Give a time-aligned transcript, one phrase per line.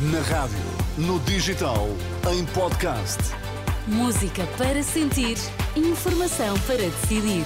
[0.00, 0.56] Na rádio,
[0.96, 1.88] no digital,
[2.32, 3.18] em podcast.
[3.88, 5.36] Música para sentir,
[5.74, 7.44] informação para decidir.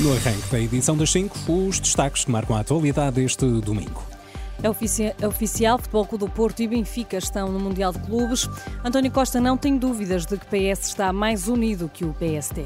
[0.00, 4.02] No arranque da edição das 5, os destaques que marcam a atualidade deste domingo.
[4.60, 8.48] É ofici é oficial, Futebol Clube do Porto e Benfica estão no Mundial de Clubes.
[8.84, 12.64] António Costa não tem dúvidas de que o PS está mais unido que o PST.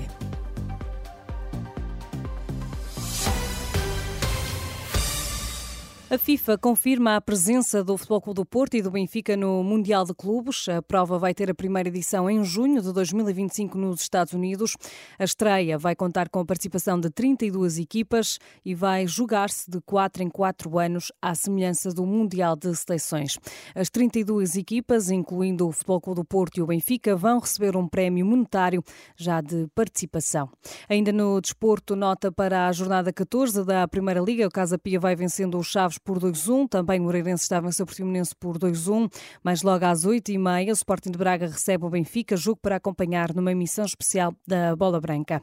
[6.10, 10.04] A FIFA confirma a presença do Futebol Clube do Porto e do Benfica no Mundial
[10.04, 10.68] de Clubes.
[10.68, 14.76] A prova vai ter a primeira edição em junho de 2025 nos Estados Unidos.
[15.20, 20.24] A estreia vai contar com a participação de 32 equipas e vai jogar-se de 4
[20.24, 23.38] em 4 anos, à semelhança do Mundial de Seleções.
[23.72, 27.86] As 32 equipas, incluindo o Futebol Clube do Porto e o Benfica, vão receber um
[27.86, 28.82] prémio monetário
[29.14, 30.50] já de participação.
[30.88, 34.44] Ainda no desporto, nota para a jornada 14 da Primeira Liga.
[34.48, 36.68] O Casa Pia vai vencendo os Chaves por 2-1.
[36.68, 39.10] Também o Moreirense está a vencer o Portimonense por 2-1.
[39.42, 43.52] Mas logo às 8h30, o Sporting de Braga recebe o Benfica, jogo para acompanhar numa
[43.52, 45.42] emissão especial da Bola Branca.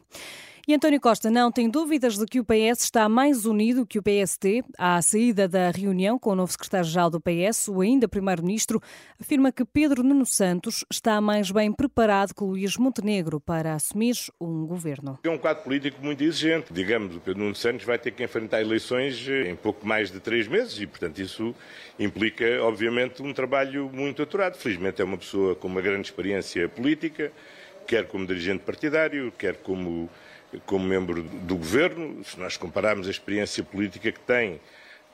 [0.70, 4.04] E António Costa não tem dúvidas de que o PS está mais unido que o
[4.04, 4.66] PST.
[4.78, 8.82] À saída da reunião com o novo secretário-geral do PS, o ainda primeiro-ministro
[9.18, 14.66] afirma que Pedro Nuno Santos está mais bem preparado que Luís Montenegro para assumir um
[14.66, 15.18] governo.
[15.24, 16.74] É um quadro político muito exigente.
[16.74, 20.50] Digamos, o Pedro Nuno Santos vai ter que enfrentar eleições em pouco mais de três
[20.50, 21.56] meses e, portanto, isso
[21.98, 24.58] implica, obviamente, um trabalho muito aturado.
[24.58, 27.32] Felizmente é uma pessoa com uma grande experiência política,
[27.88, 30.10] quer como dirigente partidário, quer como
[30.66, 34.60] como membro do governo, se nós compararmos a experiência política que tem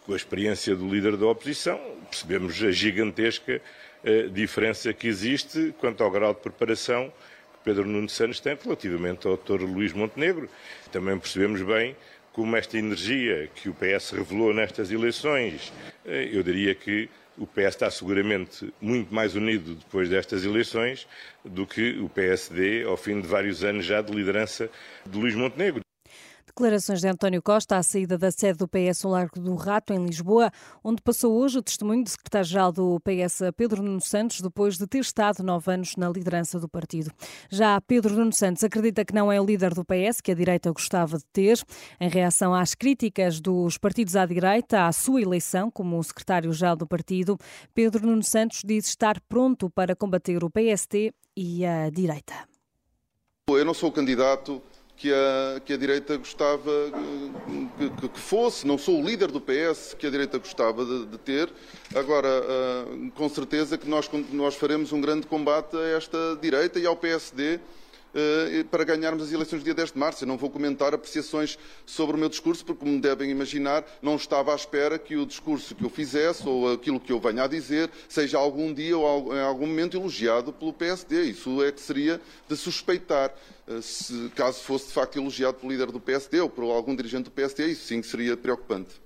[0.05, 3.61] com a experiência do líder da oposição, percebemos a gigantesca
[4.03, 7.07] uh, diferença que existe quanto ao grau de preparação
[7.53, 9.61] que Pedro Nuno Santos tem relativamente ao Dr.
[9.61, 10.49] Luís Montenegro.
[10.91, 11.95] Também percebemos bem
[12.33, 15.71] como esta energia que o PS revelou nestas eleições,
[16.05, 21.07] uh, eu diria que o PS está seguramente muito mais unido depois destas eleições
[21.43, 24.69] do que o PSD ao fim de vários anos já de liderança
[25.05, 25.81] de Luís Montenegro.
[26.55, 30.05] Declarações de António Costa à saída da sede do PS no Largo do Rato, em
[30.05, 30.51] Lisboa,
[30.83, 34.99] onde passou hoje o testemunho do secretário-geral do PS, Pedro Nuno Santos, depois de ter
[34.99, 37.09] estado nove anos na liderança do partido.
[37.49, 40.71] Já Pedro Nuno Santos acredita que não é o líder do PS, que a direita
[40.71, 41.59] gostava de ter.
[41.99, 47.35] Em reação às críticas dos partidos à direita à sua eleição como secretário-geral do partido,
[47.73, 52.35] Pedro Nuno Santos diz estar pronto para combater o PST e a direita.
[53.49, 54.61] Eu não sou candidato
[54.95, 58.65] que a, que a direita gostava eh, que, que, fosse.
[58.65, 61.51] Não sou o líder do PS que a direita gostava de, de ter.
[61.95, 66.85] Agora, uh, com certeza que nós, nós faremos um grande combate a esta direita e
[66.85, 67.59] ao PSD
[68.69, 70.23] para ganharmos as eleições do dia 10 de março.
[70.23, 74.51] Eu não vou comentar apreciações sobre o meu discurso, porque, como devem imaginar, não estava
[74.51, 77.89] à espera que o discurso que eu fizesse ou aquilo que eu venha a dizer
[78.07, 81.23] seja algum dia ou em algum momento elogiado pelo PSD.
[81.23, 83.33] Isso é que seria de suspeitar.
[83.67, 87.25] Eh, se, caso fosse de facto elogiado pelo líder do PSD ou por algum dirigente
[87.25, 89.01] do PSD, isso sim que seria preocupante.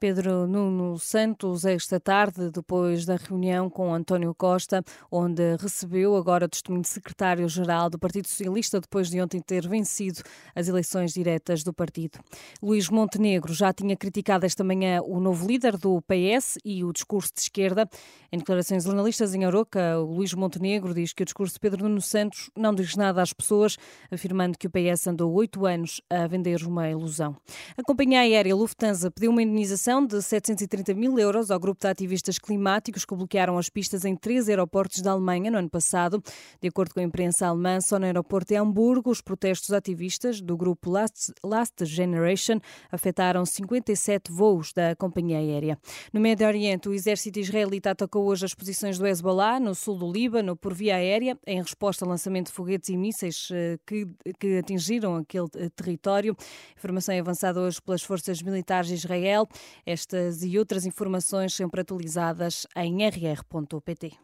[0.00, 6.48] Pedro Nuno Santos, esta tarde, depois da reunião com António Costa, onde recebeu agora o
[6.48, 10.20] testemunho de secretário-geral do Partido Socialista, depois de ontem ter vencido
[10.54, 12.20] as eleições diretas do partido.
[12.62, 17.32] Luís Montenegro já tinha criticado esta manhã o novo líder do PS e o discurso
[17.34, 17.90] de esquerda.
[18.30, 22.00] Em declarações jornalistas em Aroca, o Luís Montenegro diz que o discurso de Pedro Nuno
[22.00, 23.76] Santos não diz nada às pessoas,
[24.12, 27.36] afirmando que o PS andou oito anos a vender uma ilusão.
[27.76, 32.38] A companhia aérea Lufthansa pediu uma indenização de 730 mil euros ao grupo de ativistas
[32.38, 36.22] climáticos que bloquearam as pistas em três aeroportos da Alemanha no ano passado.
[36.60, 40.58] De acordo com a imprensa alemã, só no aeroporto de Hamburgo, os protestos ativistas do
[40.58, 42.60] grupo Last, Last Generation
[42.92, 45.78] afetaram 57 voos da companhia aérea.
[46.12, 50.12] No Médio Oriente, o exército israelita atacou hoje as posições do Hezbollah no sul do
[50.12, 54.06] Líbano por via aérea, em resposta ao lançamento de foguetes e mísseis eh, que,
[54.38, 56.36] que atingiram aquele eh, território.
[56.76, 59.48] Informação é avançada hoje pelas forças militares de Israel.
[59.86, 64.18] Estas e outras informações sempre atualizadas em rr.pt.